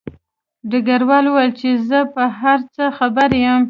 [0.69, 3.59] ډګروال وویل چې زه په هر څه خبر یم